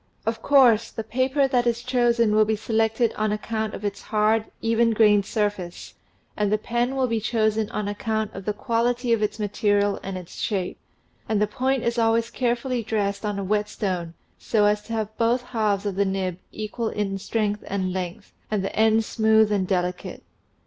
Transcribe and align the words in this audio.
Of 0.25 0.41
course, 0.41 0.89
the 0.89 1.03
paper 1.03 1.47
that 1.47 1.67
is 1.67 1.83
chosen 1.83 2.33
will 2.33 2.43
be 2.43 2.55
selected 2.55 3.13
on 3.17 3.31
account 3.31 3.75
of 3.75 3.85
its 3.85 4.01
hard, 4.01 4.45
even 4.59 4.93
grained 4.93 5.27
surface, 5.27 5.93
and 6.35 6.51
the 6.51 6.57
pen 6.57 6.95
will 6.95 7.05
be 7.05 7.19
chosen 7.19 7.69
on 7.69 7.87
account 7.87 8.33
of 8.33 8.45
the 8.45 8.51
quality 8.53 9.13
of 9.13 9.21
its 9.21 9.37
material 9.37 9.99
and 10.01 10.17
its 10.17 10.37
shape, 10.37 10.79
and 11.29 11.39
the 11.39 11.45
point 11.45 11.83
is 11.83 11.99
always 11.99 12.31
carefully 12.31 12.81
dressed 12.81 13.23
on 13.23 13.37
a 13.37 13.43
whetstone 13.43 14.15
so 14.39 14.65
as 14.65 14.81
to 14.85 14.93
have 14.93 15.15
both 15.19 15.43
halves 15.43 15.85
of 15.85 15.93
the 15.93 16.03
nib 16.05 16.39
equal 16.51 16.89
in 16.89 17.19
strength 17.19 17.63
and 17.67 17.93
length, 17.93 18.33
and 18.49 18.63
the 18.63 18.75
ends 18.75 19.05
smooth 19.05 19.51
and 19.51 19.67
delicate. 19.67 20.23